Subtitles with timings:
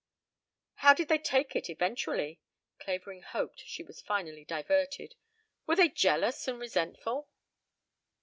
[0.77, 2.39] "How did they take it individually?"
[2.79, 5.13] Clavering hoped she was finally diverted.
[5.67, 7.29] "Were they jealous and resentful?"